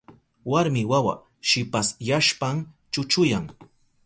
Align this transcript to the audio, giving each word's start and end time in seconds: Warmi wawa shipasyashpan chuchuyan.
Warmi 0.51 0.81
wawa 0.91 1.13
shipasyashpan 1.49 2.57
chuchuyan. 2.91 3.45